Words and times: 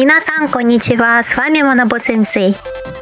Минасан, 0.00 0.48
конничева, 0.48 1.20
с 1.22 1.36
вами 1.36 1.60
Монобо 1.60 2.00
Сенсей. 2.00 2.56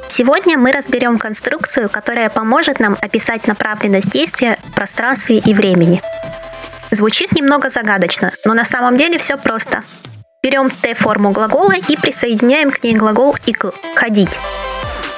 Сегодня 0.08 0.58
мы 0.58 0.72
разберем 0.72 1.16
конструкцию, 1.16 1.88
которая 1.88 2.29
поможет 2.29 2.80
нам 2.80 2.98
описать 3.00 3.46
направленность 3.46 4.11
действия 4.11 4.59
в 4.64 4.73
пространстве 4.73 5.38
и 5.38 5.55
времени. 5.55 6.02
Звучит 6.91 7.30
немного 7.30 7.70
загадочно, 7.70 8.32
но 8.45 8.52
на 8.52 8.64
самом 8.64 8.96
деле 8.96 9.16
все 9.19 9.37
просто. 9.37 9.82
Берем 10.42 10.70
Т-форму 10.70 11.30
глагола 11.30 11.74
и 11.74 11.96
присоединяем 11.96 12.73
к 12.73 12.82
ней 12.82 12.96
глагол 12.96 13.37
«ику»– 13.46 13.73
«ходить». 13.95 14.41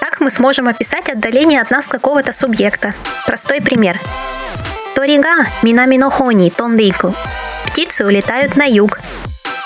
Так 0.01 0.21
мы 0.21 0.29
сможем 0.29 0.69
описать 0.69 1.09
отдаление 1.09 1.63
от 1.63 1.71
нас 1.71 1.89
какого-то 1.89 2.35
субъекта. 2.35 2.93
Простой 3.25 3.63
пример. 3.63 3.99
Торига 4.95 5.47
минами 5.63 5.97
нохони 5.97 6.51
тондейку. 6.51 7.15
Птицы 7.69 8.05
улетают 8.05 8.57
на 8.57 8.65
юг. 8.65 9.01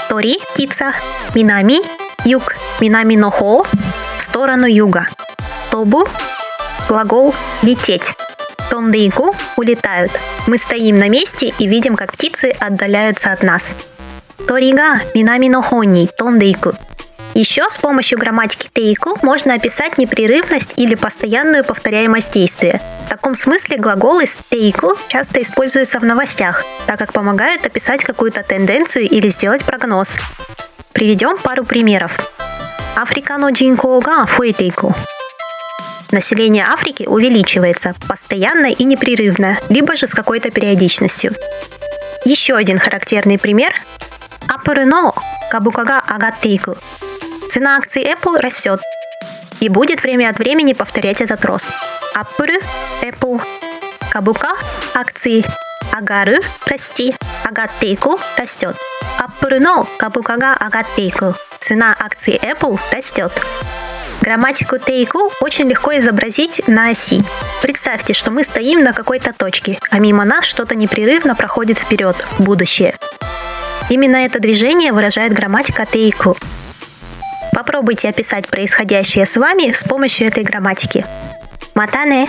Тори– 0.09 0.39
птица, 0.53 0.93
минами– 1.35 1.81
юг, 2.25 2.57
минами 2.81 3.17
нохо– 3.17 3.65
в 4.19 4.23
сторону 4.23 4.67
юга. 4.67 5.07
Тобу– 5.71 6.09
глагол 6.89 7.35
«лететь». 7.63 8.15
Тондейку– 8.71 9.35
улетают. 9.57 10.13
Мы 10.47 10.57
стоим 10.57 10.97
на 10.97 11.09
месте 11.09 11.53
и 11.59 11.67
видим, 11.67 11.97
как 11.97 12.13
птицы 12.13 12.53
отдаляются 12.59 13.33
от 13.33 13.43
нас. 13.43 13.73
Торига 14.49 15.01
минами 15.15 15.49
нохони 15.49 16.09
тондейку. 16.17 16.73
Еще 17.35 17.69
с 17.69 17.77
помощью 17.77 18.19
грамматики 18.19 18.71
тейку 18.73 19.19
можно 19.23 19.55
описать 19.55 19.99
непрерывность 19.99 20.75
или 20.77 20.95
постоянную 20.95 21.65
повторяемость 21.65 22.31
действия. 22.31 22.81
В 23.07 23.09
таком 23.09 23.35
смысле 23.35 23.77
глаголы 23.77 24.27
с 24.27 24.37
тейку 24.49 24.97
часто 25.09 25.43
используются 25.43 25.99
в 25.99 26.05
новостях, 26.05 26.65
так 26.87 26.99
как 26.99 27.13
помогают 27.13 27.67
описать 27.67 28.05
какую-то 28.05 28.43
тенденцию 28.45 29.09
или 29.09 29.29
сделать 29.29 29.65
прогноз. 29.65 30.11
Приведем 30.95 31.37
пару 31.39 31.65
примеров. 31.65 32.17
Африкано 32.95 33.51
джинкоуга 33.51 34.27
фуэтейку. 34.27 34.95
Население 36.13 36.65
Африки 36.65 37.03
увеличивается 37.03 37.97
постоянно 38.09 38.67
и 38.67 38.85
непрерывно, 38.85 39.59
либо 39.69 39.97
же 39.97 40.07
с 40.07 40.15
какой-то 40.15 40.53
периодичностью. 40.53 41.33
Еще 42.25 42.55
один 42.55 42.79
характерный 42.79 43.39
пример– 43.39 43.75
Апурно 44.49 45.13
кабукага 45.51 45.99
агатейку. 45.99 46.77
Цена 47.51 47.77
акций 47.77 48.05
Apple 48.05 48.39
растет 48.39 48.81
и 49.59 49.69
будет 49.69 50.03
время 50.03 50.31
от 50.31 50.39
времени 50.39 50.75
повторять 50.75 51.21
этот 51.21 51.45
рост. 51.45 51.69
Apple, 52.17 52.63
Apple, 53.03 53.43
кабука, 54.11 54.53
акции, 54.95 55.45
агару, 55.93 56.37
расти, 56.67 57.15
агатейку, 57.45 58.19
растет. 58.37 58.77
Apple 59.19 59.59
но 59.61 59.87
кабукага 59.99 60.55
агатейку. 60.55 61.35
Цена 61.61 61.95
акций 61.99 62.41
Apple 62.43 62.79
растет. 62.91 63.33
Грамматику 64.21 64.79
тейку 64.79 65.31
очень 65.41 65.69
легко 65.69 65.97
изобразить 65.99 66.67
на 66.67 66.91
оси. 66.91 67.23
Представьте, 67.61 68.15
что 68.15 68.31
мы 68.31 68.43
стоим 68.43 68.83
на 68.83 68.93
какой-то 68.93 69.33
точке, 69.33 69.79
а 69.91 69.99
мимо 69.99 70.25
нас 70.25 70.47
что-то 70.47 70.75
непрерывно 70.75 71.35
проходит 71.35 71.79
вперед, 71.79 72.27
будущее. 72.39 72.97
Именно 73.91 74.17
это 74.17 74.41
движение 74.41 74.93
выражает 74.93 75.35
грамматика 75.35 75.85
тейку. 75.85 76.37
Попробуйте 77.53 78.09
описать 78.09 78.49
происходящее 78.49 79.27
с 79.27 79.37
вами 79.37 79.73
с 79.73 79.85
помощью 79.85 80.27
этой 80.27 80.43
грамматики. 80.43 81.05
Матане! 81.75 82.29